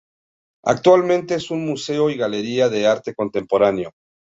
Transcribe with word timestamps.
Actualmente 0.65 1.35
es 1.35 1.51
un 1.51 1.63
museo 1.63 2.09
y 2.09 2.17
galería 2.17 2.69
de 2.69 2.87
arte 2.87 3.13
contemporáneo. 3.13 3.91